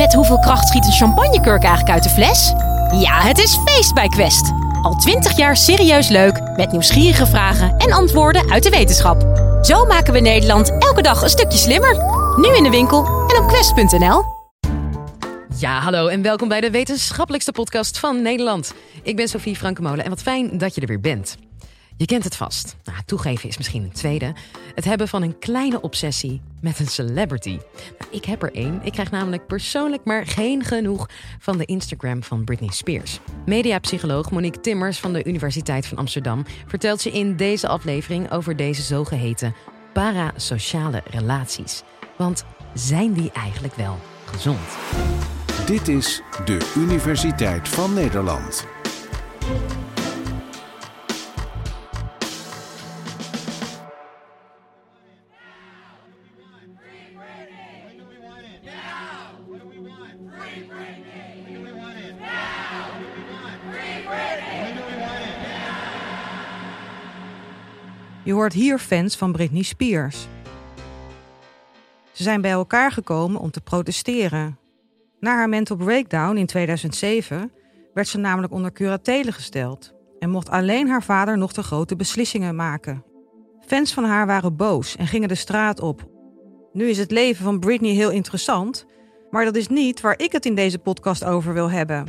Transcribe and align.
Met 0.00 0.14
hoeveel 0.14 0.38
kracht 0.38 0.68
schiet 0.68 0.86
een 0.86 0.92
champagnekurk 0.92 1.62
eigenlijk 1.62 1.94
uit 1.94 2.02
de 2.02 2.08
fles? 2.08 2.52
Ja, 3.00 3.20
het 3.20 3.38
is 3.38 3.58
feest 3.64 3.94
bij 3.94 4.08
Quest. 4.08 4.52
Al 4.82 4.94
twintig 4.94 5.36
jaar 5.36 5.56
serieus 5.56 6.08
leuk, 6.08 6.40
met 6.56 6.72
nieuwsgierige 6.72 7.26
vragen 7.26 7.76
en 7.76 7.92
antwoorden 7.92 8.50
uit 8.50 8.62
de 8.62 8.70
wetenschap. 8.70 9.22
Zo 9.62 9.84
maken 9.84 10.12
we 10.12 10.20
Nederland 10.20 10.70
elke 10.78 11.02
dag 11.02 11.22
een 11.22 11.28
stukje 11.28 11.58
slimmer. 11.58 11.96
Nu 12.36 12.56
in 12.56 12.62
de 12.62 12.70
winkel 12.70 13.04
en 13.04 13.42
op 13.42 13.48
quest.nl. 13.48 14.22
Ja, 15.58 15.80
hallo 15.80 16.06
en 16.06 16.22
welkom 16.22 16.48
bij 16.48 16.60
de 16.60 16.70
wetenschappelijkste 16.70 17.52
podcast 17.52 17.98
van 17.98 18.22
Nederland. 18.22 18.74
Ik 19.02 19.16
ben 19.16 19.28
Sophie 19.28 19.56
Frankemolen 19.56 20.04
en 20.04 20.10
wat 20.10 20.22
fijn 20.22 20.58
dat 20.58 20.74
je 20.74 20.80
er 20.80 20.86
weer 20.86 21.00
bent. 21.00 21.36
Je 22.00 22.06
kent 22.06 22.24
het 22.24 22.36
vast. 22.36 22.76
Nou, 22.84 22.98
toegeven 23.06 23.48
is 23.48 23.56
misschien 23.56 23.82
een 23.82 23.92
tweede. 23.92 24.34
Het 24.74 24.84
hebben 24.84 25.08
van 25.08 25.22
een 25.22 25.38
kleine 25.38 25.80
obsessie 25.80 26.40
met 26.60 26.78
een 26.78 26.86
celebrity. 26.86 27.58
Nou, 27.98 28.10
ik 28.10 28.24
heb 28.24 28.42
er 28.42 28.54
één. 28.54 28.80
Ik 28.82 28.92
krijg 28.92 29.10
namelijk 29.10 29.46
persoonlijk 29.46 30.04
maar 30.04 30.26
geen 30.26 30.64
genoeg 30.64 31.08
van 31.38 31.58
de 31.58 31.64
Instagram 31.64 32.22
van 32.22 32.44
Britney 32.44 32.70
Spears. 32.72 33.20
Mediapsycholoog 33.46 34.30
Monique 34.30 34.60
Timmers 34.60 34.98
van 34.98 35.12
de 35.12 35.24
Universiteit 35.24 35.86
van 35.86 35.98
Amsterdam 35.98 36.44
vertelt 36.66 37.02
je 37.02 37.10
in 37.10 37.36
deze 37.36 37.68
aflevering 37.68 38.30
over 38.30 38.56
deze 38.56 38.82
zogeheten 38.82 39.54
parasociale 39.92 41.02
relaties. 41.10 41.82
Want 42.16 42.44
zijn 42.74 43.12
die 43.12 43.30
eigenlijk 43.32 43.74
wel 43.74 43.98
gezond? 44.24 44.58
Dit 45.66 45.88
is 45.88 46.22
de 46.44 46.72
Universiteit 46.76 47.68
van 47.68 47.94
Nederland. 47.94 48.66
Je 68.22 68.32
hoort 68.32 68.52
hier 68.52 68.78
fans 68.78 69.16
van 69.16 69.32
Britney 69.32 69.62
Spears. 69.62 70.28
Ze 72.12 72.22
zijn 72.22 72.40
bij 72.40 72.50
elkaar 72.50 72.92
gekomen 72.92 73.40
om 73.40 73.50
te 73.50 73.60
protesteren. 73.60 74.58
Na 75.20 75.34
haar 75.34 75.48
mental 75.48 75.76
breakdown 75.76 76.36
in 76.36 76.46
2007 76.46 77.52
werd 77.94 78.08
ze 78.08 78.18
namelijk 78.18 78.52
onder 78.52 78.72
curatele 78.72 79.32
gesteld 79.32 79.94
en 80.18 80.30
mocht 80.30 80.50
alleen 80.50 80.88
haar 80.88 81.02
vader 81.02 81.38
nog 81.38 81.52
de 81.52 81.62
grote 81.62 81.96
beslissingen 81.96 82.56
maken. 82.56 83.04
Fans 83.66 83.92
van 83.92 84.04
haar 84.04 84.26
waren 84.26 84.56
boos 84.56 84.96
en 84.96 85.06
gingen 85.06 85.28
de 85.28 85.34
straat 85.34 85.80
op. 85.80 86.08
Nu 86.72 86.88
is 86.88 86.98
het 86.98 87.10
leven 87.10 87.44
van 87.44 87.60
Britney 87.60 87.92
heel 87.92 88.10
interessant, 88.10 88.86
maar 89.30 89.44
dat 89.44 89.56
is 89.56 89.68
niet 89.68 90.00
waar 90.00 90.18
ik 90.18 90.32
het 90.32 90.46
in 90.46 90.54
deze 90.54 90.78
podcast 90.78 91.24
over 91.24 91.52
wil 91.52 91.70
hebben. 91.70 92.06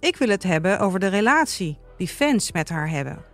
Ik 0.00 0.16
wil 0.16 0.28
het 0.28 0.42
hebben 0.42 0.78
over 0.78 1.00
de 1.00 1.08
relatie 1.08 1.78
die 2.02 2.10
fans 2.10 2.52
met 2.52 2.68
haar 2.68 2.90
hebben. 2.90 3.24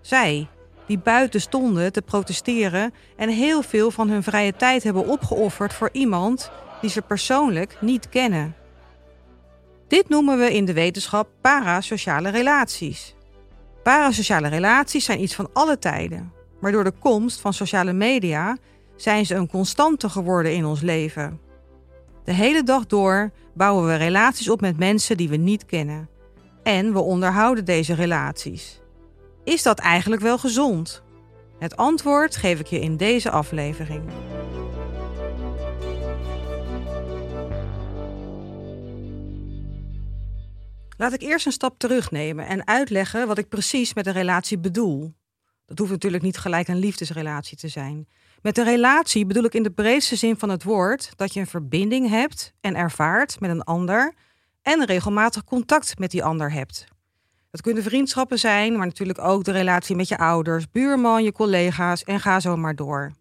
Zij, 0.00 0.48
die 0.86 0.98
buiten 0.98 1.40
stonden 1.40 1.92
te 1.92 2.02
protesteren 2.02 2.94
en 3.16 3.28
heel 3.28 3.62
veel 3.62 3.90
van 3.90 4.08
hun 4.08 4.22
vrije 4.22 4.56
tijd 4.56 4.82
hebben 4.82 5.06
opgeofferd 5.06 5.72
voor 5.72 5.88
iemand 5.92 6.50
die 6.80 6.90
ze 6.90 7.02
persoonlijk 7.02 7.76
niet 7.80 8.08
kennen. 8.08 8.54
Dit 9.88 10.08
noemen 10.08 10.38
we 10.38 10.54
in 10.54 10.64
de 10.64 10.72
wetenschap 10.72 11.28
parasociale 11.40 12.28
relaties. 12.28 13.14
Parasociale 13.82 14.48
relaties 14.48 15.04
zijn 15.04 15.22
iets 15.22 15.34
van 15.34 15.50
alle 15.52 15.78
tijden, 15.78 16.32
maar 16.60 16.72
door 16.72 16.84
de 16.84 16.98
komst 16.98 17.40
van 17.40 17.52
sociale 17.52 17.92
media 17.92 18.56
zijn 18.96 19.26
ze 19.26 19.34
een 19.34 19.50
constante 19.50 20.08
geworden 20.08 20.54
in 20.54 20.64
ons 20.64 20.80
leven. 20.80 21.40
De 22.24 22.32
hele 22.32 22.62
dag 22.62 22.86
door 22.86 23.30
bouwen 23.54 23.86
we 23.86 23.94
relaties 23.94 24.48
op 24.48 24.60
met 24.60 24.78
mensen 24.78 25.16
die 25.16 25.28
we 25.28 25.36
niet 25.36 25.66
kennen. 25.66 26.14
En 26.66 26.92
we 26.92 26.98
onderhouden 26.98 27.64
deze 27.64 27.94
relaties. 27.94 28.80
Is 29.44 29.62
dat 29.62 29.78
eigenlijk 29.78 30.22
wel 30.22 30.38
gezond? 30.38 31.02
Het 31.58 31.76
antwoord 31.76 32.36
geef 32.36 32.60
ik 32.60 32.66
je 32.66 32.80
in 32.80 32.96
deze 32.96 33.30
aflevering. 33.30 34.02
Laat 40.96 41.12
ik 41.12 41.22
eerst 41.22 41.46
een 41.46 41.52
stap 41.52 41.78
terugnemen 41.78 42.46
en 42.46 42.66
uitleggen 42.66 43.26
wat 43.26 43.38
ik 43.38 43.48
precies 43.48 43.94
met 43.94 44.06
een 44.06 44.12
relatie 44.12 44.58
bedoel. 44.58 45.14
Dat 45.66 45.78
hoeft 45.78 45.90
natuurlijk 45.90 46.22
niet 46.22 46.38
gelijk 46.38 46.68
een 46.68 46.78
liefdesrelatie 46.78 47.56
te 47.56 47.68
zijn. 47.68 48.08
Met 48.42 48.58
een 48.58 48.64
relatie 48.64 49.26
bedoel 49.26 49.44
ik 49.44 49.54
in 49.54 49.62
de 49.62 49.70
breedste 49.72 50.16
zin 50.16 50.38
van 50.38 50.48
het 50.48 50.62
woord 50.62 51.12
dat 51.16 51.34
je 51.34 51.40
een 51.40 51.46
verbinding 51.46 52.08
hebt 52.08 52.52
en 52.60 52.74
ervaart 52.74 53.40
met 53.40 53.50
een 53.50 53.62
ander 53.62 54.14
en 54.66 54.84
regelmatig 54.84 55.44
contact 55.44 55.98
met 55.98 56.10
die 56.10 56.24
ander 56.24 56.52
hebt. 56.52 56.84
Dat 57.50 57.60
kunnen 57.60 57.82
vriendschappen 57.82 58.38
zijn, 58.38 58.76
maar 58.76 58.86
natuurlijk 58.86 59.18
ook 59.18 59.44
de 59.44 59.52
relatie 59.52 59.96
met 59.96 60.08
je 60.08 60.18
ouders, 60.18 60.70
buurman, 60.70 61.24
je 61.24 61.32
collega's 61.32 62.04
en 62.04 62.20
ga 62.20 62.40
zo 62.40 62.56
maar 62.56 62.74
door. 62.74 63.12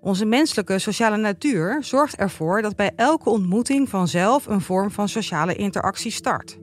Onze 0.00 0.24
menselijke 0.24 0.78
sociale 0.78 1.16
natuur 1.16 1.78
zorgt 1.80 2.16
ervoor 2.16 2.62
dat 2.62 2.76
bij 2.76 2.92
elke 2.96 3.30
ontmoeting 3.30 3.88
vanzelf 3.88 4.46
een 4.46 4.60
vorm 4.60 4.90
van 4.90 5.08
sociale 5.08 5.54
interactie 5.54 6.10
start. 6.10 6.58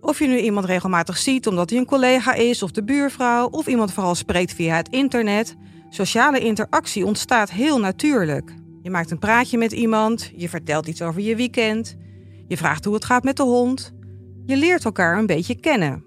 Of 0.00 0.18
je 0.18 0.26
nu 0.26 0.38
iemand 0.38 0.66
regelmatig 0.66 1.16
ziet 1.16 1.46
omdat 1.46 1.70
hij 1.70 1.78
een 1.78 1.86
collega 1.86 2.34
is 2.34 2.62
of 2.62 2.70
de 2.70 2.84
buurvrouw, 2.84 3.48
of 3.48 3.66
iemand 3.66 3.92
vooral 3.92 4.14
spreekt 4.14 4.52
via 4.52 4.76
het 4.76 4.88
internet, 4.88 5.56
sociale 5.88 6.40
interactie 6.40 7.06
ontstaat 7.06 7.50
heel 7.50 7.78
natuurlijk. 7.78 8.54
Je 8.82 8.90
maakt 8.90 9.10
een 9.10 9.18
praatje 9.18 9.58
met 9.58 9.72
iemand, 9.72 10.30
je 10.36 10.48
vertelt 10.48 10.86
iets 10.86 11.02
over 11.02 11.20
je 11.20 11.36
weekend, 11.36 11.96
je 12.50 12.56
vraagt 12.56 12.84
hoe 12.84 12.94
het 12.94 13.04
gaat 13.04 13.22
met 13.22 13.36
de 13.36 13.42
hond, 13.42 13.92
je 14.46 14.56
leert 14.56 14.84
elkaar 14.84 15.18
een 15.18 15.26
beetje 15.26 15.60
kennen. 15.60 16.04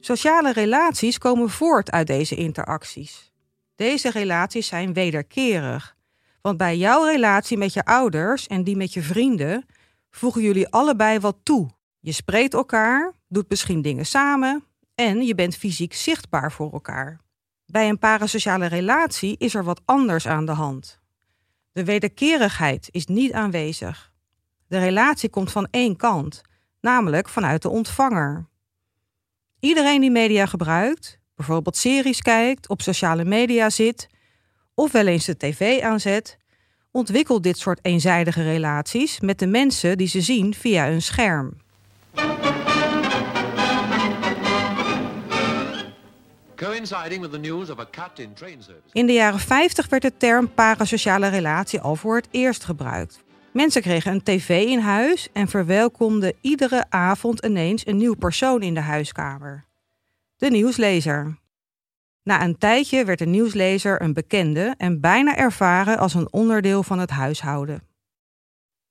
Sociale 0.00 0.52
relaties 0.52 1.18
komen 1.18 1.50
voort 1.50 1.90
uit 1.90 2.06
deze 2.06 2.34
interacties. 2.34 3.32
Deze 3.74 4.10
relaties 4.10 4.66
zijn 4.66 4.92
wederkerig, 4.92 5.96
want 6.42 6.56
bij 6.56 6.76
jouw 6.76 7.04
relatie 7.04 7.56
met 7.56 7.72
je 7.72 7.84
ouders 7.84 8.46
en 8.46 8.64
die 8.64 8.76
met 8.76 8.92
je 8.92 9.02
vrienden 9.02 9.66
voegen 10.10 10.42
jullie 10.42 10.68
allebei 10.68 11.18
wat 11.18 11.36
toe. 11.42 11.70
Je 12.00 12.12
spreekt 12.12 12.54
elkaar, 12.54 13.12
doet 13.28 13.48
misschien 13.48 13.82
dingen 13.82 14.06
samen 14.06 14.64
en 14.94 15.22
je 15.22 15.34
bent 15.34 15.56
fysiek 15.56 15.94
zichtbaar 15.94 16.52
voor 16.52 16.72
elkaar. 16.72 17.20
Bij 17.66 17.88
een 17.88 17.98
parasociale 17.98 18.66
relatie 18.66 19.36
is 19.38 19.54
er 19.54 19.64
wat 19.64 19.80
anders 19.84 20.26
aan 20.26 20.46
de 20.46 20.52
hand. 20.52 21.00
De 21.72 21.84
wederkerigheid 21.84 22.88
is 22.90 23.06
niet 23.06 23.32
aanwezig. 23.32 24.09
De 24.70 24.78
relatie 24.78 25.30
komt 25.30 25.52
van 25.52 25.68
één 25.70 25.96
kant, 25.96 26.40
namelijk 26.80 27.28
vanuit 27.28 27.62
de 27.62 27.68
ontvanger. 27.68 28.46
Iedereen 29.60 30.00
die 30.00 30.10
media 30.10 30.46
gebruikt, 30.46 31.18
bijvoorbeeld 31.36 31.76
series 31.76 32.20
kijkt, 32.22 32.68
op 32.68 32.82
sociale 32.82 33.24
media 33.24 33.70
zit 33.70 34.08
of 34.74 34.92
wel 34.92 35.06
eens 35.06 35.24
de 35.24 35.36
tv 35.36 35.80
aanzet, 35.82 36.38
ontwikkelt 36.90 37.42
dit 37.42 37.58
soort 37.58 37.78
eenzijdige 37.82 38.42
relaties 38.42 39.20
met 39.20 39.38
de 39.38 39.46
mensen 39.46 39.98
die 39.98 40.08
ze 40.08 40.20
zien 40.20 40.54
via 40.54 40.88
een 40.88 41.02
scherm. 41.02 41.56
In 48.92 49.06
de 49.06 49.12
jaren 49.12 49.40
50 49.40 49.88
werd 49.88 50.02
de 50.02 50.16
term 50.16 50.54
parasociale 50.54 51.28
relatie 51.28 51.80
al 51.80 51.96
voor 51.96 52.16
het 52.16 52.28
eerst 52.30 52.64
gebruikt. 52.64 53.22
Mensen 53.52 53.82
kregen 53.82 54.12
een 54.12 54.22
tv 54.22 54.64
in 54.66 54.78
huis 54.78 55.28
en 55.32 55.48
verwelkomden 55.48 56.34
iedere 56.40 56.84
avond 56.88 57.44
ineens 57.44 57.86
een 57.86 57.96
nieuw 57.96 58.14
persoon 58.14 58.62
in 58.62 58.74
de 58.74 58.80
huiskamer. 58.80 59.64
De 60.36 60.50
nieuwslezer. 60.50 61.38
Na 62.22 62.42
een 62.42 62.58
tijdje 62.58 63.04
werd 63.04 63.18
de 63.18 63.26
nieuwslezer 63.26 64.02
een 64.02 64.12
bekende 64.12 64.74
en 64.76 65.00
bijna 65.00 65.36
ervaren 65.36 65.98
als 65.98 66.14
een 66.14 66.32
onderdeel 66.32 66.82
van 66.82 66.98
het 66.98 67.10
huishouden. 67.10 67.82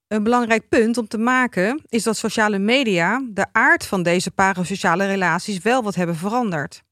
Een 0.08 0.22
belangrijk 0.22 0.68
punt 0.68 0.98
om 0.98 1.08
te 1.08 1.18
maken 1.18 1.82
is 1.88 2.02
dat 2.02 2.16
sociale 2.16 2.58
media 2.58 3.22
de 3.30 3.46
aard 3.52 3.86
van 3.86 4.02
deze 4.02 4.30
parasociale 4.30 5.06
relaties 5.06 5.58
wel 5.58 5.82
wat 5.82 5.94
hebben 5.94 6.16
veranderd. 6.16 6.82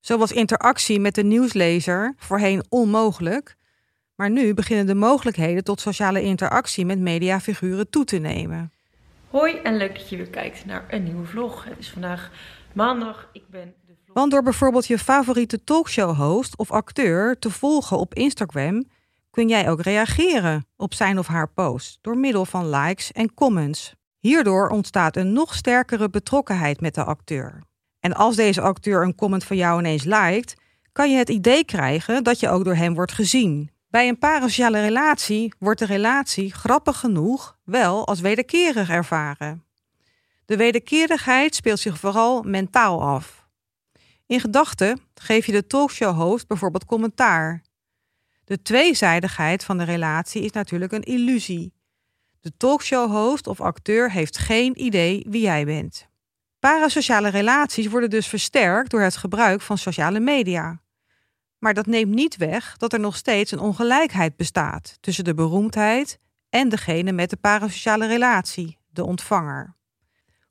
Zo 0.00 0.18
was 0.18 0.32
interactie 0.32 1.00
met 1.00 1.14
de 1.14 1.24
nieuwslezer 1.24 2.14
voorheen 2.16 2.64
onmogelijk, 2.68 3.56
maar 4.16 4.30
nu 4.30 4.54
beginnen 4.54 4.86
de 4.86 4.94
mogelijkheden 4.94 5.64
tot 5.64 5.80
sociale 5.80 6.22
interactie 6.22 6.86
met 6.86 6.98
mediafiguren 6.98 7.90
toe 7.90 8.04
te 8.04 8.18
nemen. 8.18 8.72
Hoi 9.30 9.56
en 9.62 9.76
leuk 9.76 9.94
dat 9.94 10.08
je 10.08 10.16
weer 10.16 10.30
kijkt 10.30 10.64
naar 10.64 10.84
een 10.88 11.02
nieuwe 11.02 11.26
vlog. 11.26 11.64
Het 11.64 11.78
is 11.78 11.90
vandaag 11.90 12.30
maandag. 12.72 13.28
Ik 13.32 13.48
ben 13.48 13.74
de 13.86 13.92
vlog... 14.04 14.16
Want 14.16 14.30
door 14.30 14.42
bijvoorbeeld 14.42 14.86
je 14.86 14.98
favoriete 14.98 15.64
talkshow-host 15.64 16.56
of 16.56 16.70
acteur 16.70 17.38
te 17.38 17.50
volgen 17.50 17.98
op 17.98 18.14
Instagram, 18.14 18.84
kun 19.30 19.48
jij 19.48 19.70
ook 19.70 19.82
reageren 19.82 20.66
op 20.76 20.94
zijn 20.94 21.18
of 21.18 21.26
haar 21.26 21.48
post 21.48 21.98
door 22.00 22.18
middel 22.18 22.44
van 22.44 22.70
likes 22.70 23.12
en 23.12 23.34
comments. 23.34 23.94
Hierdoor 24.18 24.68
ontstaat 24.68 25.16
een 25.16 25.32
nog 25.32 25.54
sterkere 25.54 26.10
betrokkenheid 26.10 26.80
met 26.80 26.94
de 26.94 27.04
acteur. 27.04 27.62
En 28.00 28.14
als 28.14 28.36
deze 28.36 28.60
acteur 28.60 29.02
een 29.02 29.14
comment 29.14 29.44
van 29.44 29.56
jou 29.56 29.78
ineens 29.78 30.04
liked, 30.04 30.54
kan 30.92 31.10
je 31.10 31.16
het 31.16 31.28
idee 31.28 31.64
krijgen 31.64 32.24
dat 32.24 32.40
je 32.40 32.48
ook 32.48 32.64
door 32.64 32.74
hem 32.74 32.94
wordt 32.94 33.12
gezien. 33.12 33.70
Bij 33.94 34.08
een 34.08 34.18
parasociale 34.18 34.80
relatie 34.80 35.54
wordt 35.58 35.78
de 35.78 35.86
relatie 35.86 36.52
grappig 36.52 36.98
genoeg 36.98 37.58
wel 37.64 38.06
als 38.06 38.20
wederkerig 38.20 38.90
ervaren. 38.90 39.64
De 40.44 40.56
wederkerigheid 40.56 41.54
speelt 41.54 41.78
zich 41.78 41.98
vooral 41.98 42.42
mentaal 42.42 43.02
af. 43.02 43.46
In 44.26 44.40
gedachten 44.40 45.00
geef 45.14 45.46
je 45.46 45.52
de 45.52 45.66
talkshow-host 45.66 46.46
bijvoorbeeld 46.46 46.84
commentaar. 46.84 47.62
De 48.44 48.62
tweezijdigheid 48.62 49.64
van 49.64 49.78
de 49.78 49.84
relatie 49.84 50.42
is 50.42 50.52
natuurlijk 50.52 50.92
een 50.92 51.02
illusie. 51.02 51.72
De 52.40 52.52
talkshow-host 52.56 53.46
of 53.46 53.60
acteur 53.60 54.10
heeft 54.10 54.38
geen 54.38 54.82
idee 54.82 55.26
wie 55.28 55.42
jij 55.42 55.64
bent. 55.64 56.08
Parasociale 56.58 57.28
relaties 57.28 57.86
worden 57.86 58.10
dus 58.10 58.26
versterkt 58.26 58.90
door 58.90 59.00
het 59.00 59.16
gebruik 59.16 59.60
van 59.60 59.78
sociale 59.78 60.20
media. 60.20 60.82
Maar 61.58 61.74
dat 61.74 61.86
neemt 61.86 62.14
niet 62.14 62.36
weg 62.36 62.76
dat 62.76 62.92
er 62.92 63.00
nog 63.00 63.16
steeds 63.16 63.50
een 63.50 63.58
ongelijkheid 63.58 64.36
bestaat 64.36 64.98
tussen 65.00 65.24
de 65.24 65.34
beroemdheid 65.34 66.18
en 66.48 66.68
degene 66.68 67.12
met 67.12 67.30
de 67.30 67.36
parasociale 67.36 68.06
relatie, 68.06 68.78
de 68.90 69.04
ontvanger. 69.04 69.76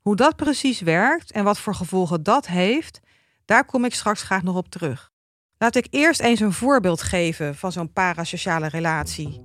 Hoe 0.00 0.16
dat 0.16 0.36
precies 0.36 0.80
werkt 0.80 1.32
en 1.32 1.44
wat 1.44 1.58
voor 1.58 1.74
gevolgen 1.74 2.22
dat 2.22 2.46
heeft, 2.46 3.00
daar 3.44 3.64
kom 3.64 3.84
ik 3.84 3.94
straks 3.94 4.22
graag 4.22 4.42
nog 4.42 4.56
op 4.56 4.68
terug. 4.68 5.12
Laat 5.58 5.76
ik 5.76 5.86
eerst 5.90 6.20
eens 6.20 6.40
een 6.40 6.52
voorbeeld 6.52 7.02
geven 7.02 7.54
van 7.54 7.72
zo'n 7.72 7.92
parasociale 7.92 8.68
relatie. 8.68 9.44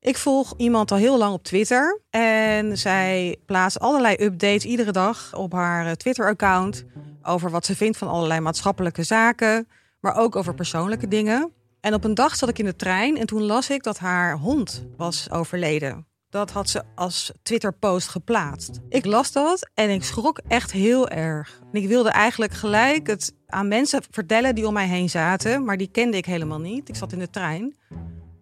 Ik 0.00 0.16
volg 0.16 0.54
iemand 0.56 0.90
al 0.90 0.98
heel 0.98 1.18
lang 1.18 1.32
op 1.32 1.44
Twitter 1.44 2.00
en 2.10 2.78
zij 2.78 3.36
plaatst 3.46 3.80
allerlei 3.80 4.16
updates 4.20 4.64
iedere 4.64 4.92
dag 4.92 5.34
op 5.34 5.52
haar 5.52 5.86
eh, 5.86 5.92
Twitter-account 5.92 6.84
over 7.22 7.50
wat 7.50 7.66
ze 7.66 7.76
vindt 7.76 7.98
van 7.98 8.08
allerlei 8.08 8.40
maatschappelijke 8.40 9.02
zaken, 9.02 9.68
maar 10.00 10.16
ook 10.16 10.36
over 10.36 10.54
persoonlijke 10.54 11.08
dingen. 11.08 11.52
En 11.80 11.94
op 11.94 12.04
een 12.04 12.14
dag 12.14 12.36
zat 12.36 12.48
ik 12.48 12.58
in 12.58 12.64
de 12.64 12.76
trein 12.76 13.16
en 13.16 13.26
toen 13.26 13.42
las 13.42 13.70
ik 13.70 13.82
dat 13.82 13.98
haar 13.98 14.38
hond 14.38 14.86
was 14.96 15.30
overleden. 15.30 16.06
Dat 16.30 16.50
had 16.50 16.68
ze 16.68 16.82
als 16.94 17.32
Twitter-post 17.42 18.08
geplaatst. 18.08 18.80
Ik 18.88 19.04
las 19.04 19.32
dat 19.32 19.70
en 19.74 19.90
ik 19.90 20.04
schrok 20.04 20.40
echt 20.48 20.72
heel 20.72 21.08
erg. 21.08 21.60
En 21.72 21.82
ik 21.82 21.88
wilde 21.88 22.08
eigenlijk 22.08 22.52
gelijk 22.52 23.06
het 23.06 23.32
aan 23.46 23.68
mensen 23.68 24.02
vertellen 24.10 24.54
die 24.54 24.66
om 24.66 24.72
mij 24.72 24.86
heen 24.86 25.10
zaten, 25.10 25.64
maar 25.64 25.76
die 25.76 25.90
kende 25.90 26.16
ik 26.16 26.26
helemaal 26.26 26.60
niet. 26.60 26.88
Ik 26.88 26.96
zat 26.96 27.12
in 27.12 27.18
de 27.18 27.30
trein. 27.30 27.76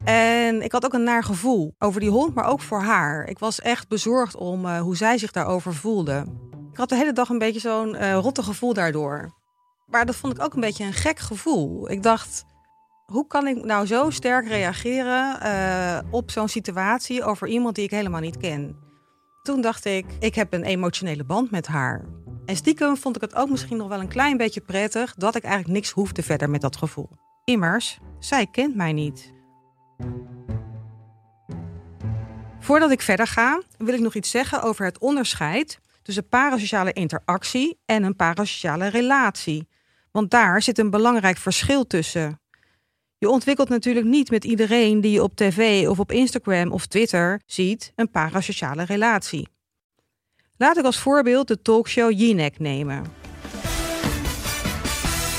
En 0.05 0.63
ik 0.63 0.73
had 0.73 0.85
ook 0.85 0.93
een 0.93 1.03
naar 1.03 1.25
gevoel 1.25 1.75
over 1.79 2.01
die 2.01 2.11
hond, 2.11 2.35
maar 2.35 2.47
ook 2.47 2.61
voor 2.61 2.81
haar. 2.81 3.29
Ik 3.29 3.39
was 3.39 3.61
echt 3.61 3.89
bezorgd 3.89 4.37
om 4.37 4.65
uh, 4.65 4.81
hoe 4.81 4.97
zij 4.97 5.19
zich 5.19 5.31
daarover 5.31 5.75
voelde. 5.75 6.25
Ik 6.71 6.77
had 6.77 6.89
de 6.89 6.97
hele 6.97 7.13
dag 7.13 7.29
een 7.29 7.39
beetje 7.39 7.61
zo'n 7.61 7.95
uh, 7.95 8.15
rotte 8.15 8.43
gevoel 8.43 8.73
daardoor. 8.75 9.35
Maar 9.87 10.07
dat 10.07 10.17
vond 10.17 10.33
ik 10.33 10.43
ook 10.43 10.55
een 10.55 10.61
beetje 10.61 10.85
een 10.85 10.93
gek 10.93 11.19
gevoel. 11.19 11.91
Ik 11.91 12.03
dacht, 12.03 12.45
hoe 13.07 13.27
kan 13.27 13.47
ik 13.47 13.65
nou 13.65 13.87
zo 13.87 14.11
sterk 14.11 14.47
reageren 14.47 15.39
uh, 15.43 15.99
op 16.11 16.31
zo'n 16.31 16.49
situatie 16.49 17.25
over 17.25 17.49
iemand 17.49 17.75
die 17.75 17.85
ik 17.85 17.91
helemaal 17.91 18.21
niet 18.21 18.37
ken? 18.37 18.77
Toen 19.43 19.61
dacht 19.61 19.85
ik, 19.85 20.07
ik 20.19 20.35
heb 20.35 20.53
een 20.53 20.65
emotionele 20.65 21.25
band 21.25 21.51
met 21.51 21.67
haar. 21.67 22.05
En 22.45 22.57
stiekem 22.57 22.97
vond 22.97 23.17
ik 23.17 23.23
het 23.23 23.35
ook 23.35 23.51
misschien 23.51 23.77
nog 23.77 23.89
wel 23.89 24.01
een 24.01 24.09
klein 24.09 24.37
beetje 24.37 24.61
prettig 24.61 25.15
dat 25.15 25.35
ik 25.35 25.43
eigenlijk 25.43 25.75
niks 25.75 25.91
hoefde 25.91 26.23
verder 26.23 26.51
met 26.51 26.61
dat 26.61 26.77
gevoel. 26.77 27.11
Immers, 27.45 27.99
zij 28.19 28.47
kent 28.47 28.75
mij 28.77 28.93
niet. 28.93 29.33
Voordat 32.61 32.91
ik 32.91 33.01
verder 33.01 33.27
ga, 33.27 33.63
wil 33.79 33.95
ik 33.95 34.01
nog 34.01 34.15
iets 34.15 34.31
zeggen 34.31 34.63
over 34.63 34.85
het 34.85 34.99
onderscheid 34.99 35.81
tussen 36.03 36.29
parasociale 36.29 36.93
interactie 36.93 37.79
en 37.85 38.03
een 38.03 38.17
parasociale 38.17 38.87
relatie. 38.87 39.69
Want 40.17 40.31
daar 40.31 40.63
zit 40.63 40.79
een 40.79 40.91
belangrijk 40.91 41.37
verschil 41.37 41.87
tussen. 41.87 42.41
Je 43.19 43.29
ontwikkelt 43.29 43.69
natuurlijk 43.69 44.07
niet 44.07 44.31
met 44.31 44.45
iedereen 44.45 45.01
die 45.01 45.13
je 45.13 45.23
op 45.23 45.37
tv 45.37 45.89
of 45.89 45.99
op 45.99 46.13
Instagram 46.13 46.73
of 46.73 46.87
Twitter 46.87 47.41
ziet 47.47 47.93
een 47.95 48.11
parasociale 48.11 48.85
relatie. 48.85 49.49
Laat 50.57 50.77
ik 50.77 50.85
als 50.85 50.99
voorbeeld 50.99 51.49
de 51.49 51.63
talkshow 51.63 52.11
Jinek 52.11 52.59
nemen. 52.59 53.05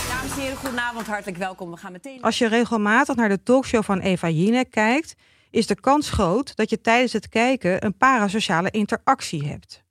Dames 0.10 0.32
en 0.32 0.40
heren, 0.40 0.58
goedenavond, 0.58 1.08
hartelijk 1.08 1.38
welkom. 1.38 1.72
We 1.72 1.78
gaan 1.78 1.92
meteen. 1.92 2.22
Als 2.22 2.38
je 2.38 2.48
regelmatig 2.48 3.16
naar 3.16 3.30
de 3.30 3.44
talkshow 3.44 3.84
van 3.84 4.00
Eva 4.00 4.30
Jinek 4.30 4.72
kijkt, 4.72 5.16
is 5.50 5.68
de 5.68 5.80
kans 5.80 6.10
groot 6.10 6.56
dat 6.56 6.70
je 6.70 6.82
tijdens 6.82 7.14
het 7.14 7.30
kijken 7.30 7.86
een 7.86 7.98
parasociale 7.98 8.72
interactie 8.72 9.48
hebt. 9.48 9.84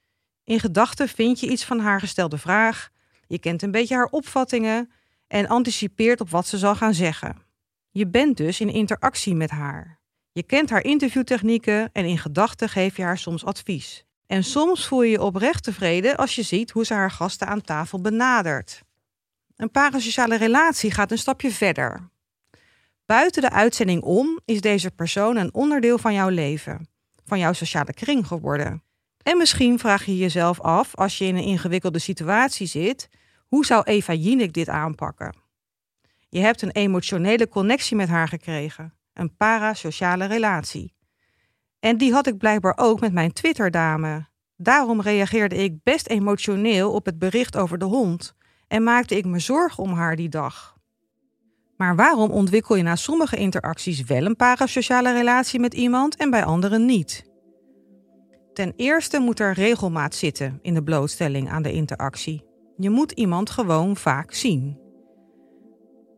In 0.44 0.60
gedachten 0.60 1.08
vind 1.08 1.40
je 1.40 1.50
iets 1.50 1.64
van 1.64 1.78
haar 1.78 2.00
gestelde 2.00 2.38
vraag, 2.38 2.94
je 3.26 3.38
kent 3.38 3.62
een 3.62 3.70
beetje 3.70 3.94
haar 3.94 4.08
opvattingen 4.10 4.90
en 5.26 5.48
anticipeert 5.48 6.20
op 6.20 6.30
wat 6.30 6.46
ze 6.46 6.58
zal 6.58 6.74
gaan 6.74 6.94
zeggen. 6.94 7.36
Je 7.90 8.06
bent 8.06 8.36
dus 8.36 8.60
in 8.60 8.68
interactie 8.68 9.34
met 9.34 9.50
haar. 9.50 9.98
Je 10.32 10.42
kent 10.42 10.70
haar 10.70 10.84
interviewtechnieken 10.84 11.90
en 11.92 12.04
in 12.04 12.18
gedachten 12.18 12.68
geef 12.68 12.96
je 12.96 13.02
haar 13.02 13.18
soms 13.18 13.44
advies. 13.44 14.04
En 14.26 14.44
soms 14.44 14.86
voel 14.86 15.02
je 15.02 15.10
je 15.10 15.22
oprecht 15.22 15.62
tevreden 15.62 16.16
als 16.16 16.34
je 16.34 16.42
ziet 16.42 16.70
hoe 16.70 16.84
ze 16.84 16.94
haar 16.94 17.10
gasten 17.10 17.46
aan 17.46 17.60
tafel 17.60 18.00
benadert. 18.00 18.82
Een 19.56 19.70
parasociale 19.70 20.36
relatie 20.36 20.90
gaat 20.90 21.10
een 21.10 21.18
stapje 21.18 21.50
verder. 21.50 22.10
Buiten 23.06 23.42
de 23.42 23.50
uitzending 23.50 24.02
om 24.02 24.40
is 24.44 24.60
deze 24.60 24.90
persoon 24.90 25.36
een 25.36 25.54
onderdeel 25.54 25.98
van 25.98 26.14
jouw 26.14 26.28
leven, 26.28 26.88
van 27.24 27.38
jouw 27.38 27.52
sociale 27.52 27.92
kring 27.92 28.26
geworden. 28.26 28.82
En 29.22 29.36
misschien 29.36 29.78
vraag 29.78 30.04
je 30.04 30.16
jezelf 30.16 30.60
af, 30.60 30.94
als 30.94 31.18
je 31.18 31.24
in 31.24 31.36
een 31.36 31.42
ingewikkelde 31.42 31.98
situatie 31.98 32.66
zit, 32.66 33.08
hoe 33.46 33.64
zou 33.64 33.82
Eva 33.84 34.12
Jinek 34.12 34.52
dit 34.52 34.68
aanpakken? 34.68 35.34
Je 36.28 36.40
hebt 36.40 36.62
een 36.62 36.70
emotionele 36.70 37.48
connectie 37.48 37.96
met 37.96 38.08
haar 38.08 38.28
gekregen, 38.28 38.94
een 39.12 39.36
parasociale 39.36 40.24
relatie. 40.24 40.94
En 41.80 41.96
die 41.96 42.12
had 42.12 42.26
ik 42.26 42.38
blijkbaar 42.38 42.76
ook 42.76 43.00
met 43.00 43.12
mijn 43.12 43.32
Twitter-dame. 43.32 44.26
Daarom 44.56 45.00
reageerde 45.00 45.56
ik 45.56 45.82
best 45.82 46.08
emotioneel 46.08 46.92
op 46.92 47.04
het 47.06 47.18
bericht 47.18 47.56
over 47.56 47.78
de 47.78 47.84
hond 47.84 48.34
en 48.68 48.82
maakte 48.82 49.16
ik 49.16 49.24
me 49.24 49.38
zorgen 49.38 49.82
om 49.82 49.92
haar 49.92 50.16
die 50.16 50.28
dag. 50.28 50.76
Maar 51.76 51.96
waarom 51.96 52.30
ontwikkel 52.30 52.76
je 52.76 52.82
na 52.82 52.96
sommige 52.96 53.36
interacties 53.36 54.04
wel 54.04 54.24
een 54.24 54.36
parasociale 54.36 55.12
relatie 55.12 55.60
met 55.60 55.74
iemand 55.74 56.16
en 56.16 56.30
bij 56.30 56.44
anderen 56.44 56.84
niet? 56.84 57.24
Ten 58.52 58.72
eerste 58.76 59.18
moet 59.18 59.40
er 59.40 59.52
regelmaat 59.52 60.14
zitten 60.14 60.58
in 60.62 60.74
de 60.74 60.82
blootstelling 60.82 61.50
aan 61.50 61.62
de 61.62 61.72
interactie. 61.72 62.44
Je 62.76 62.90
moet 62.90 63.12
iemand 63.12 63.50
gewoon 63.50 63.96
vaak 63.96 64.32
zien. 64.32 64.78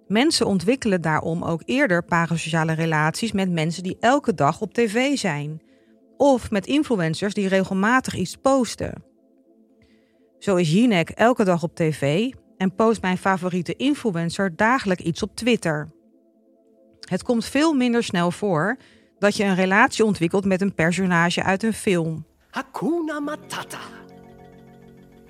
Mensen 0.06 0.46
ontwikkelen 0.46 1.00
daarom 1.00 1.42
ook 1.42 1.62
eerder 1.64 2.04
parasociale 2.04 2.72
relaties 2.72 3.32
met 3.32 3.50
mensen 3.50 3.82
die 3.82 3.96
elke 4.00 4.34
dag 4.34 4.60
op 4.60 4.74
tv 4.74 5.16
zijn. 5.16 5.62
Of 6.16 6.50
met 6.50 6.66
influencers 6.66 7.34
die 7.34 7.48
regelmatig 7.48 8.14
iets 8.14 8.36
posten. 8.36 9.02
Zo 10.38 10.56
is 10.56 10.72
Jinek 10.72 11.10
elke 11.10 11.44
dag 11.44 11.62
op 11.62 11.74
tv 11.74 12.32
en 12.56 12.74
post 12.74 13.02
mijn 13.02 13.18
favoriete 13.18 13.76
influencer 13.76 14.56
dagelijks 14.56 15.04
iets 15.04 15.22
op 15.22 15.36
Twitter. 15.36 15.90
Het 17.00 17.22
komt 17.22 17.44
veel 17.44 17.72
minder 17.72 18.04
snel 18.04 18.30
voor 18.30 18.76
dat 19.18 19.36
je 19.36 19.44
een 19.44 19.54
relatie 19.54 20.04
ontwikkelt 20.04 20.44
met 20.44 20.60
een 20.60 20.74
personage 20.74 21.42
uit 21.42 21.62
een 21.62 21.72
film. 21.72 22.26
Hakuna 22.50 23.20
Matata. 23.20 23.78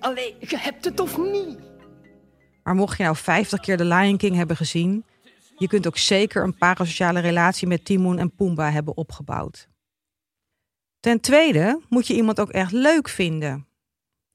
Allee, 0.00 0.36
je 0.40 0.58
hebt 0.58 0.84
het 0.84 1.00
of 1.00 1.18
niet? 1.18 1.58
Maar 2.62 2.74
mocht 2.74 2.96
je 2.96 3.02
nou 3.02 3.16
50 3.16 3.60
keer 3.60 3.76
de 3.76 3.84
Lion 3.84 4.16
King 4.16 4.36
hebben 4.36 4.56
gezien, 4.56 5.04
je 5.56 5.68
kunt 5.68 5.86
ook 5.86 5.98
zeker 5.98 6.42
een 6.42 6.56
parasociale 6.56 7.20
relatie 7.20 7.68
met 7.68 7.84
Timon 7.84 8.18
en 8.18 8.34
Pumbaa 8.34 8.70
hebben 8.70 8.96
opgebouwd. 8.96 9.68
Ten 11.00 11.20
tweede 11.20 11.80
moet 11.88 12.06
je 12.06 12.14
iemand 12.14 12.40
ook 12.40 12.50
echt 12.50 12.72
leuk 12.72 13.08
vinden. 13.08 13.66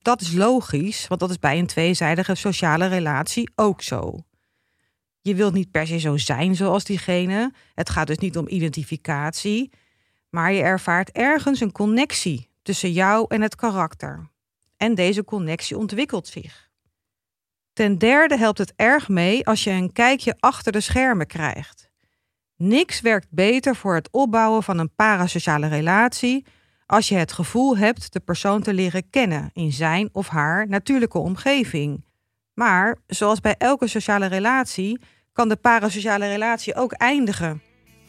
Dat 0.01 0.21
is 0.21 0.33
logisch, 0.33 1.07
want 1.07 1.19
dat 1.19 1.29
is 1.29 1.39
bij 1.39 1.59
een 1.59 1.67
tweezijdige 1.67 2.35
sociale 2.35 2.87
relatie 2.87 3.51
ook 3.55 3.81
zo. 3.81 4.19
Je 5.21 5.35
wilt 5.35 5.53
niet 5.53 5.71
per 5.71 5.87
se 5.87 5.99
zo 5.99 6.17
zijn 6.17 6.55
zoals 6.55 6.83
diegene. 6.83 7.53
Het 7.73 7.89
gaat 7.89 8.07
dus 8.07 8.17
niet 8.17 8.37
om 8.37 8.47
identificatie, 8.47 9.71
maar 10.29 10.53
je 10.53 10.61
ervaart 10.61 11.11
ergens 11.11 11.59
een 11.59 11.71
connectie 11.71 12.49
tussen 12.61 12.91
jou 12.91 13.25
en 13.27 13.41
het 13.41 13.55
karakter. 13.55 14.31
En 14.83 14.95
deze 14.95 15.23
connectie 15.23 15.77
ontwikkelt 15.77 16.27
zich. 16.27 16.69
Ten 17.73 17.97
derde 17.97 18.37
helpt 18.37 18.57
het 18.57 18.73
erg 18.75 19.07
mee 19.07 19.47
als 19.47 19.63
je 19.63 19.69
een 19.69 19.91
kijkje 19.91 20.35
achter 20.39 20.71
de 20.71 20.79
schermen 20.79 21.27
krijgt. 21.27 21.89
Niks 22.55 23.01
werkt 23.01 23.27
beter 23.29 23.75
voor 23.75 23.95
het 23.95 24.11
opbouwen 24.11 24.63
van 24.63 24.77
een 24.77 24.95
parasociale 24.95 25.67
relatie 25.67 26.45
als 26.85 27.07
je 27.07 27.15
het 27.15 27.31
gevoel 27.31 27.77
hebt 27.77 28.13
de 28.13 28.19
persoon 28.19 28.61
te 28.61 28.73
leren 28.73 29.09
kennen 29.09 29.49
in 29.53 29.71
zijn 29.71 30.09
of 30.11 30.27
haar 30.27 30.67
natuurlijke 30.67 31.19
omgeving. 31.19 32.05
Maar 32.53 32.97
zoals 33.07 33.39
bij 33.39 33.55
elke 33.57 33.87
sociale 33.87 34.25
relatie 34.25 35.01
kan 35.33 35.49
de 35.49 35.55
parasociale 35.55 36.27
relatie 36.27 36.75
ook 36.75 36.91
eindigen. 36.91 37.61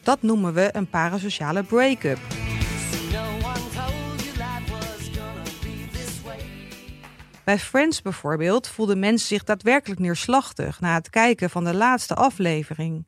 Dat 0.02 0.22
noemen 0.22 0.54
we 0.54 0.68
een 0.72 0.90
parasociale 0.90 1.62
break-up. 1.62 2.43
Bij 7.44 7.58
Friends 7.58 8.02
bijvoorbeeld 8.02 8.68
voelden 8.68 8.98
mensen 8.98 9.28
zich 9.28 9.44
daadwerkelijk 9.44 10.00
neerslachtig 10.00 10.80
na 10.80 10.94
het 10.94 11.10
kijken 11.10 11.50
van 11.50 11.64
de 11.64 11.74
laatste 11.74 12.14
aflevering. 12.14 13.06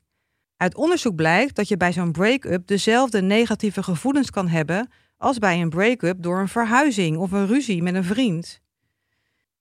Uit 0.57 0.75
onderzoek 0.75 1.15
blijkt 1.15 1.55
dat 1.55 1.67
je 1.67 1.77
bij 1.77 1.93
zo'n 1.93 2.11
break-up 2.11 2.67
dezelfde 2.67 3.21
negatieve 3.21 3.83
gevoelens 3.83 4.29
kan 4.29 4.47
hebben 4.47 4.89
als 5.17 5.37
bij 5.37 5.61
een 5.61 5.69
break-up 5.69 6.21
door 6.21 6.39
een 6.39 6.47
verhuizing 6.47 7.17
of 7.17 7.31
een 7.31 7.47
ruzie 7.47 7.83
met 7.83 7.95
een 7.95 8.03
vriend. 8.03 8.61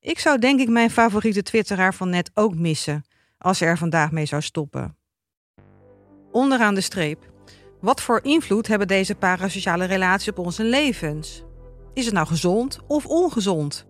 Ik 0.01 0.19
zou 0.19 0.39
denk 0.39 0.61
ik 0.61 0.69
mijn 0.69 0.91
favoriete 0.91 1.43
twitteraar 1.43 1.95
van 1.95 2.11
net 2.11 2.31
ook 2.35 2.55
missen 2.55 3.05
als 3.39 3.59
ze 3.59 3.65
er 3.65 3.79
vandaag 3.79 4.11
mee 4.11 4.27
zou 4.27 4.43
stoppen. 4.43 4.97
Onderaan 6.33 6.75
de 6.75 6.81
streep. 6.81 7.33
Wat 7.81 8.01
voor 8.01 8.21
invloed 8.23 8.67
hebben 8.67 8.89
deze 8.89 9.15
parasociale 9.15 9.85
relaties 9.85 10.29
op 10.29 10.39
onze 10.39 10.65
levens? 10.65 11.45
Is 11.95 12.05
het 12.05 12.15
nou 12.15 12.27
gezond 12.27 12.79
of 12.87 13.07
ongezond? 13.07 13.87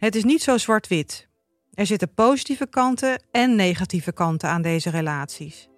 Het 0.00 0.14
is 0.14 0.24
niet 0.24 0.42
zo 0.42 0.58
zwart-wit. 0.58 1.28
Er 1.74 1.86
zitten 1.86 2.14
positieve 2.14 2.66
kanten 2.66 3.22
en 3.30 3.54
negatieve 3.54 4.12
kanten 4.12 4.48
aan 4.48 4.62
deze 4.62 4.90
relaties. 4.90 5.68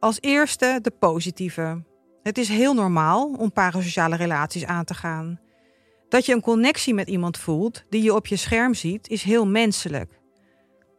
Als 0.00 0.18
eerste 0.20 0.78
de 0.82 0.90
positieve. 0.90 1.84
Het 2.22 2.38
is 2.38 2.48
heel 2.48 2.74
normaal 2.74 3.34
om 3.38 3.52
parasociale 3.52 4.16
relaties 4.16 4.64
aan 4.64 4.84
te 4.84 4.94
gaan. 4.94 5.40
Dat 6.08 6.26
je 6.26 6.34
een 6.34 6.40
connectie 6.40 6.94
met 6.94 7.08
iemand 7.08 7.38
voelt 7.38 7.84
die 7.88 8.02
je 8.02 8.14
op 8.14 8.26
je 8.26 8.36
scherm 8.36 8.74
ziet, 8.74 9.08
is 9.08 9.22
heel 9.22 9.46
menselijk. 9.46 10.20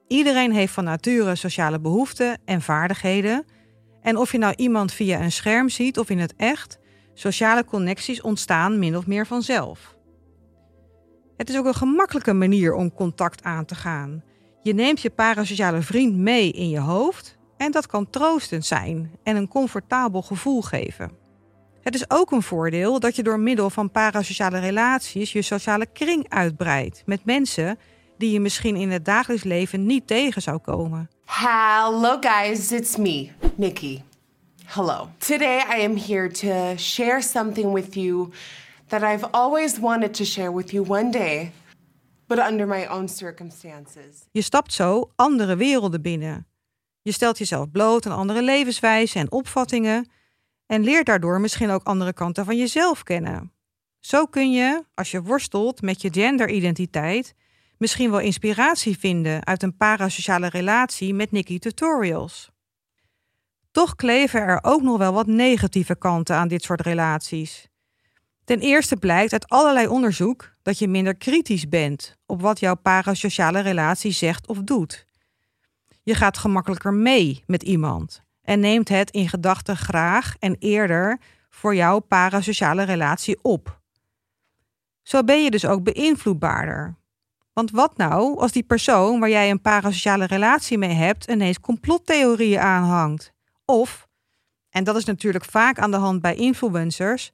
Iedereen 0.08 0.52
heeft 0.52 0.74
van 0.74 0.84
nature 0.84 1.36
sociale 1.36 1.80
behoeften 1.80 2.40
en 2.46 2.62
vaardigheden. 2.62 3.46
En 4.02 4.18
of 4.18 4.32
je 4.32 4.38
nou 4.38 4.54
iemand 4.56 4.94
via 4.94 5.22
een 5.22 5.32
scherm 5.32 5.70
ziet 5.70 6.00
of 6.00 6.10
in 6.10 6.20
het 6.20 6.34
echt, 6.38 6.80
sociale 7.14 7.66
connecties 7.66 8.22
ontstaan 8.22 8.80
min 8.80 8.98
of 8.98 9.08
meer 9.08 9.28
vanzelf. 9.28 9.97
Het 11.38 11.50
is 11.50 11.58
ook 11.58 11.66
een 11.66 11.74
gemakkelijke 11.74 12.34
manier 12.34 12.74
om 12.74 12.94
contact 12.94 13.44
aan 13.44 13.66
te 13.66 13.76
gaan. 13.76 14.24
Je 14.62 14.74
neemt 14.74 15.02
je 15.02 15.10
parasociale 15.10 15.82
vriend 15.82 16.16
mee 16.16 16.52
in 16.52 16.70
je 16.70 16.80
hoofd 16.80 17.38
en 17.58 17.72
dat 17.72 17.88
kan 17.88 18.10
troostend 18.10 18.66
zijn 18.66 19.12
en 19.24 19.36
een 19.36 19.48
comfortabel 19.48 20.22
gevoel 20.22 20.62
geven. 20.62 21.12
Het 21.82 21.96
is 21.96 22.10
ook 22.10 22.32
een 22.32 22.42
voordeel 22.42 23.00
dat 23.00 23.16
je 23.16 23.24
door 23.24 23.40
middel 23.40 23.70
van 23.70 23.92
parasociale 23.92 24.60
relaties 24.60 25.32
je 25.32 25.42
sociale 25.42 25.86
kring 25.94 26.30
uitbreidt 26.30 27.04
met 27.06 27.26
mensen 27.26 27.80
die 28.18 28.32
je 28.32 28.40
misschien 28.40 28.76
in 28.76 28.92
het 28.92 29.06
dagelijks 29.06 29.44
leven 29.44 29.86
niet 29.86 30.08
tegen 30.08 30.42
zou 30.42 30.58
komen. 30.58 31.10
Hello, 31.26 32.18
guys, 32.20 32.72
it's 32.72 32.96
me, 32.96 33.30
Nikki. 33.56 34.04
Hello. 34.66 35.08
Today 35.18 35.58
I 35.80 35.84
am 35.84 35.98
here 35.98 36.32
to 36.32 36.78
share 36.78 37.22
something 37.22 37.74
with 37.74 37.94
you 37.94 38.30
that 38.88 39.02
I've 39.02 39.28
always 39.32 39.80
wanted 39.80 40.14
to 40.14 40.24
share 40.24 40.54
with 40.54 40.72
you 40.72 40.86
one 40.88 41.12
day, 41.12 41.52
but 42.28 42.40
under 42.40 42.68
my 42.68 42.88
own 42.88 43.08
circumstances. 43.08 44.28
Je 44.32 44.42
stapt 44.42 44.74
zo 44.74 45.12
andere 45.16 45.56
werelden 45.56 46.02
binnen. 46.02 46.48
Je 47.02 47.12
stelt 47.12 47.38
jezelf 47.38 47.72
bloot 47.72 48.06
aan 48.06 48.18
andere 48.18 48.42
levenswijzen 48.42 49.22
en 49.22 49.32
opvattingen 49.32 50.10
en 50.66 50.84
leert 50.84 51.06
daardoor 51.06 51.42
misschien 51.42 51.70
ook 51.70 51.84
andere 51.84 52.14
kanten 52.14 52.46
van 52.46 52.58
jezelf 52.58 53.04
kennen. 53.04 53.52
Zo 54.00 54.26
kun 54.26 54.52
je, 54.52 54.84
als 54.94 55.12
je 55.12 55.22
worstelt 55.22 55.82
met 55.82 56.02
je 56.02 56.10
genderidentiteit, 56.12 57.34
misschien 57.78 58.12
wel 58.12 58.20
inspiratie 58.20 58.98
vinden 58.98 59.46
uit 59.46 59.64
een 59.64 59.78
parasociale 59.78 60.48
relatie 60.48 61.14
met 61.14 61.32
Nikki 61.32 61.60
Tutorials. 61.60 62.52
Toch 63.72 63.96
kleven 63.96 64.42
er 64.42 64.60
ook 64.62 64.82
nog 64.82 64.98
wel 64.98 65.14
wat 65.14 65.28
negatieve 65.28 65.96
kanten 65.96 66.36
aan 66.36 66.48
dit 66.48 66.64
soort 66.64 66.82
relaties. 66.82 67.68
Ten 68.48 68.60
eerste 68.60 68.98
blijkt 68.98 69.34
uit 69.34 69.50
allerlei 69.50 69.88
onderzoek 69.88 70.54
dat 70.62 70.80
je 70.80 70.88
minder 70.88 71.16
kritisch 71.16 71.70
bent 71.70 72.18
op 72.26 72.42
wat 72.42 72.60
jouw 72.60 72.76
parasociale 72.76 73.60
relatie 73.60 74.12
zegt 74.12 74.48
of 74.48 74.58
doet. 74.62 75.06
Je 76.04 76.16
gaat 76.16 76.38
gemakkelijker 76.38 76.94
mee 76.94 77.44
met 77.46 77.64
iemand 77.64 78.22
en 78.42 78.60
neemt 78.60 78.90
het 78.90 79.12
in 79.12 79.30
gedachten 79.30 79.78
graag 79.78 80.36
en 80.40 80.56
eerder 80.60 81.20
voor 81.50 81.76
jouw 81.76 82.00
parasociale 82.00 82.84
relatie 82.84 83.40
op. 83.42 83.82
Zo 85.02 85.24
ben 85.24 85.44
je 85.44 85.52
dus 85.52 85.66
ook 85.66 85.84
beïnvloedbaarder. 85.84 86.96
Want 87.54 87.72
wat 87.72 87.98
nou 87.98 88.40
als 88.40 88.52
die 88.52 88.64
persoon 88.64 89.20
waar 89.20 89.30
jij 89.30 89.50
een 89.50 89.62
parasociale 89.62 90.26
relatie 90.26 90.78
mee 90.78 90.94
hebt 90.94 91.30
ineens 91.30 91.60
complottheorieën 91.60 92.60
aanhangt? 92.60 93.34
Of, 93.66 94.08
en 94.70 94.84
dat 94.84 94.96
is 94.96 95.06
natuurlijk 95.06 95.46
vaak 95.46 95.80
aan 95.80 95.92
de 95.92 95.98
hand 95.98 96.22
bij 96.22 96.36
influencers, 96.36 97.32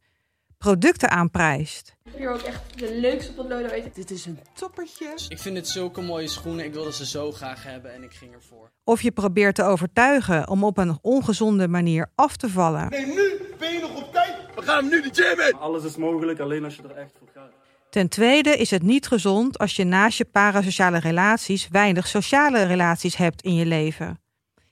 producten 0.63 1.09
aanprijst. 1.09 1.95
Hier 2.17 2.29
ook 2.29 2.41
echt 2.41 2.61
de 2.75 2.95
leukste 2.99 3.33
potloden 3.33 3.71
ooit. 3.71 3.95
Dit 3.95 4.11
is 4.11 4.25
een 4.25 4.39
toppertje. 4.53 5.13
Ik 5.27 5.39
vind 5.39 5.57
het 5.57 5.67
zulke 5.67 6.01
mooie 6.01 6.27
schoenen. 6.27 6.65
Ik 6.65 6.73
wilde 6.73 6.93
ze 6.93 7.05
zo 7.05 7.31
graag 7.31 7.63
hebben 7.63 7.93
en 7.93 8.03
ik 8.03 8.13
ging 8.13 8.33
ervoor. 8.33 8.71
Of 8.83 9.01
je 9.01 9.11
probeert 9.11 9.55
te 9.55 9.63
overtuigen 9.63 10.47
om 10.47 10.63
op 10.63 10.77
een 10.77 10.97
ongezonde 11.01 11.67
manier 11.67 12.11
af 12.15 12.37
te 12.37 12.49
vallen. 12.49 12.89
Nee, 12.89 13.05
nu 13.05 13.41
ben 13.59 13.73
je 13.73 13.79
nog 13.79 13.95
op 13.95 14.13
tijd. 14.13 14.35
We 14.55 14.61
gaan 14.61 14.87
nu 14.89 15.01
de 15.01 15.09
gym 15.11 15.39
in. 15.39 15.53
Alles 15.59 15.83
is 15.83 15.95
mogelijk 15.95 16.39
alleen 16.39 16.63
als 16.63 16.75
je 16.75 16.81
er 16.83 16.95
echt 16.95 17.11
voor 17.19 17.29
gaat. 17.33 17.51
Ten 17.89 18.09
tweede 18.09 18.49
is 18.49 18.71
het 18.71 18.81
niet 18.81 19.07
gezond 19.07 19.57
als 19.57 19.75
je 19.75 19.83
naast 19.83 20.17
je 20.17 20.25
parasociale 20.25 20.99
relaties 20.99 21.67
weinig 21.67 22.07
sociale 22.07 22.63
relaties 22.63 23.15
hebt 23.15 23.41
in 23.41 23.55
je 23.55 23.65
leven. 23.65 24.21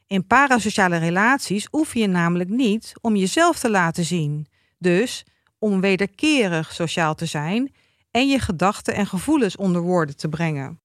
In 0.08 0.28
parasociale 0.28 0.98
relaties 0.98 1.68
oefen 1.72 2.00
je 2.00 2.08
namelijk 2.08 2.50
niet 2.50 2.92
om 3.02 3.16
jezelf 3.16 3.60
te 3.60 3.70
laten 3.70 4.04
zien. 4.06 4.48
Dus 4.78 5.26
om 5.62 5.82
wederkerig 5.82 6.74
sociaal 6.74 7.15
te 7.15 7.25
zijn 7.25 7.74
en 8.12 8.27
je 8.27 8.39
gedachten 8.39 8.94
en 8.94 9.06
gevoelens 9.08 9.56
onder 9.56 9.82
woorden 9.82 10.18
te 10.18 10.30
brengen. 10.30 10.80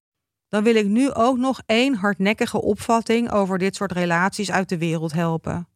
Dan 0.49 0.63
wil 0.63 0.75
ik 0.75 0.85
nu 0.85 1.11
ook 1.13 1.37
nog 1.37 1.61
één 1.65 1.95
hardnekkige 1.95 2.61
opvatting 2.61 3.31
over 3.31 3.57
dit 3.57 3.75
soort 3.75 3.91
relaties 3.91 4.51
uit 4.51 4.69
de 4.69 4.77
wereld 4.77 5.13
helpen. 5.13 5.67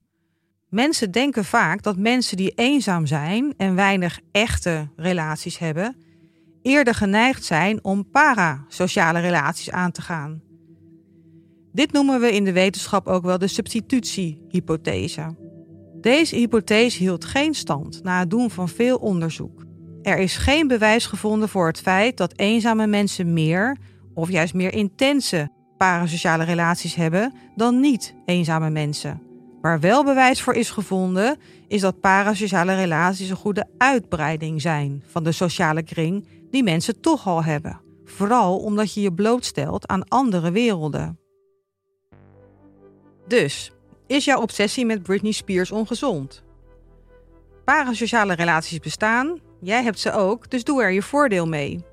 Mensen 0.69 1.11
denken 1.11 1.45
vaak 1.45 1.83
dat 1.83 1.97
mensen 1.97 2.37
die 2.37 2.51
eenzaam 2.55 3.05
zijn 3.05 3.53
en 3.57 3.75
weinig 3.75 4.19
echte 4.31 4.87
relaties 4.95 5.57
hebben, 5.57 5.95
eerder 6.61 6.95
geneigd 6.95 7.43
zijn 7.43 7.83
om 7.83 8.09
parasociale 8.09 9.19
relaties 9.19 9.71
aan 9.71 9.91
te 9.91 10.01
gaan. 10.01 10.41
Dit 11.71 11.91
noemen 11.91 12.19
we 12.19 12.31
in 12.31 12.43
de 12.43 12.53
wetenschap 12.53 13.07
ook 13.07 13.23
wel 13.23 13.37
de 13.37 13.47
substitutiehypothese. 13.47 15.35
Deze 16.01 16.35
hypothese 16.35 16.97
hield 16.97 17.25
geen 17.25 17.53
stand 17.53 18.03
na 18.03 18.19
het 18.19 18.29
doen 18.29 18.49
van 18.51 18.69
veel 18.69 18.97
onderzoek. 18.97 19.65
Er 20.01 20.17
is 20.17 20.37
geen 20.37 20.67
bewijs 20.67 21.05
gevonden 21.05 21.49
voor 21.49 21.67
het 21.67 21.81
feit 21.81 22.17
dat 22.17 22.33
eenzame 22.35 22.87
mensen 22.87 23.33
meer 23.33 23.77
of 24.13 24.29
juist 24.29 24.53
meer 24.53 24.73
intense 24.73 25.49
parasociale 25.77 26.43
relaties 26.43 26.95
hebben 26.95 27.33
dan 27.55 27.79
niet 27.79 28.15
eenzame 28.25 28.69
mensen. 28.69 29.21
Waar 29.61 29.79
wel 29.79 30.03
bewijs 30.03 30.41
voor 30.41 30.53
is 30.53 30.69
gevonden, 30.69 31.37
is 31.67 31.81
dat 31.81 31.99
parasociale 31.99 32.75
relaties 32.75 33.29
een 33.29 33.35
goede 33.35 33.67
uitbreiding 33.77 34.61
zijn 34.61 35.03
van 35.07 35.23
de 35.23 35.31
sociale 35.31 35.83
kring 35.83 36.27
die 36.51 36.63
mensen 36.63 37.01
toch 37.01 37.27
al 37.27 37.43
hebben. 37.43 37.81
Vooral 38.05 38.57
omdat 38.57 38.93
je 38.93 39.01
je 39.01 39.13
blootstelt 39.13 39.87
aan 39.87 40.07
andere 40.07 40.51
werelden. 40.51 41.19
Dus, 43.27 43.71
is 44.11 44.25
jouw 44.25 44.41
obsessie 44.41 44.85
met 44.85 45.03
Britney 45.03 45.31
Spears 45.31 45.71
ongezond? 45.71 46.43
Parasociale 47.65 48.33
relaties 48.33 48.79
bestaan, 48.79 49.39
jij 49.61 49.83
hebt 49.83 49.99
ze 49.99 50.11
ook, 50.11 50.49
dus 50.49 50.63
doe 50.63 50.83
er 50.83 50.91
je 50.91 51.01
voordeel 51.01 51.47
mee. 51.47 51.83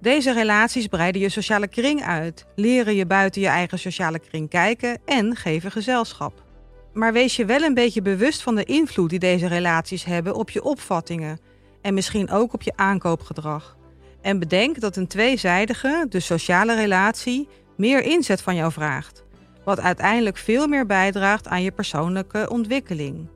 Deze 0.00 0.32
relaties 0.32 0.86
breiden 0.86 1.20
je 1.20 1.28
sociale 1.28 1.68
kring 1.68 2.02
uit, 2.02 2.46
leren 2.56 2.94
je 2.94 3.06
buiten 3.06 3.40
je 3.42 3.48
eigen 3.48 3.78
sociale 3.78 4.18
kring 4.18 4.48
kijken 4.48 4.98
en 5.04 5.36
geven 5.36 5.70
gezelschap. 5.70 6.44
Maar 6.92 7.12
wees 7.12 7.36
je 7.36 7.44
wel 7.44 7.62
een 7.62 7.74
beetje 7.74 8.02
bewust 8.02 8.42
van 8.42 8.54
de 8.54 8.64
invloed 8.64 9.10
die 9.10 9.18
deze 9.18 9.46
relaties 9.46 10.04
hebben 10.04 10.34
op 10.34 10.50
je 10.50 10.62
opvattingen 10.62 11.38
en 11.82 11.94
misschien 11.94 12.30
ook 12.30 12.52
op 12.52 12.62
je 12.62 12.72
aankoopgedrag. 12.76 13.76
En 14.20 14.38
bedenk 14.38 14.80
dat 14.80 14.96
een 14.96 15.06
tweezijdige, 15.06 16.06
dus 16.08 16.26
sociale 16.26 16.74
relatie, 16.74 17.48
meer 17.76 18.02
inzet 18.02 18.42
van 18.42 18.54
jou 18.54 18.72
vraagt, 18.72 19.24
wat 19.64 19.80
uiteindelijk 19.80 20.36
veel 20.36 20.66
meer 20.66 20.86
bijdraagt 20.86 21.48
aan 21.48 21.62
je 21.62 21.70
persoonlijke 21.70 22.48
ontwikkeling. 22.50 23.28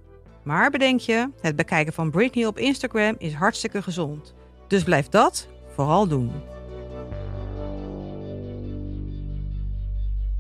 Maar 0.43 0.71
bedenk 0.71 1.01
je, 1.01 1.29
het 1.41 1.57
bekijken 1.57 1.93
van 1.93 2.11
Britney 2.11 2.47
op 2.47 2.59
Instagram 2.59 3.15
is 3.19 3.33
hartstikke 3.35 3.83
gezond. 3.83 4.35
Dus 4.69 4.83
blijf 4.83 5.09
dat 5.09 5.49
vooral 5.75 6.09
doen. 6.09 6.31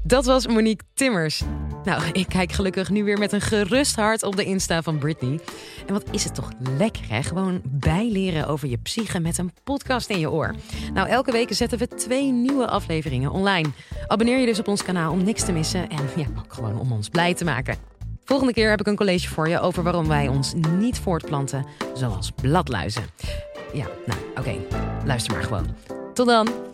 Dat 0.02 0.24
was 0.24 0.46
Monique 0.46 0.86
Timmers. 0.94 1.42
Nou, 1.86 2.02
ik 2.12 2.28
kijk 2.28 2.52
gelukkig 2.52 2.90
nu 2.90 3.04
weer 3.04 3.18
met 3.18 3.32
een 3.32 3.40
gerust 3.40 3.96
hart 3.96 4.22
op 4.22 4.36
de 4.36 4.44
Insta 4.44 4.82
van 4.82 4.98
Britney. 4.98 5.40
En 5.86 5.92
wat 5.92 6.04
is 6.10 6.24
het 6.24 6.34
toch 6.34 6.50
lekker, 6.76 7.08
hè? 7.08 7.22
Gewoon 7.22 7.60
bijleren 7.64 8.48
over 8.48 8.68
je 8.68 8.76
psyche 8.76 9.20
met 9.20 9.38
een 9.38 9.52
podcast 9.64 10.10
in 10.10 10.18
je 10.18 10.30
oor. 10.30 10.54
Nou, 10.94 11.08
elke 11.08 11.32
week 11.32 11.52
zetten 11.52 11.78
we 11.78 11.88
twee 11.88 12.32
nieuwe 12.32 12.66
afleveringen 12.66 13.30
online. 13.30 13.68
Abonneer 14.06 14.38
je 14.38 14.46
dus 14.46 14.58
op 14.58 14.68
ons 14.68 14.82
kanaal 14.82 15.12
om 15.12 15.24
niks 15.24 15.44
te 15.44 15.52
missen 15.52 15.88
en 15.88 15.98
ja, 16.16 16.26
ook 16.38 16.52
gewoon 16.52 16.78
om 16.78 16.92
ons 16.92 17.08
blij 17.08 17.34
te 17.34 17.44
maken. 17.44 17.76
Volgende 18.24 18.52
keer 18.52 18.70
heb 18.70 18.80
ik 18.80 18.86
een 18.86 18.96
college 18.96 19.28
voor 19.28 19.48
je 19.48 19.60
over 19.60 19.82
waarom 19.82 20.08
wij 20.08 20.28
ons 20.28 20.54
niet 20.78 20.98
voortplanten, 20.98 21.66
zoals 21.94 22.30
bladluizen. 22.30 23.04
Ja, 23.72 23.86
nou, 24.06 24.20
oké. 24.38 24.54
Luister 25.04 25.32
maar 25.32 25.42
gewoon. 25.42 25.76
Tot 26.14 26.26
dan. 26.26 26.65